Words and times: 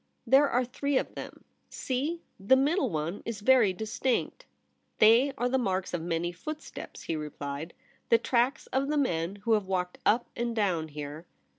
'There 0.25 0.49
are 0.49 0.65
three 0.65 0.97
of 0.97 1.13
them. 1.13 1.43
See! 1.69 2.23
the 2.39 2.55
middle 2.55 2.89
one 2.89 3.21
is 3.23 3.41
very 3.41 3.71
distinct.'' 3.71 4.47
They 4.97 5.31
are 5.37 5.47
the 5.47 5.59
marks 5.59 5.93
of 5.93 6.01
many 6.01 6.31
footsteps,' 6.31 7.03
he 7.03 7.15
replied;' 7.15 7.75
the 8.09 8.17
tracks 8.17 8.65
of 8.73 8.87
the 8.87 8.97
men 8.97 9.35
who 9.43 9.53
have 9.53 9.67
walked 9.67 9.99
up 10.03 10.27
and 10.35 10.55
down 10.55 10.87
here.' 10.87 11.27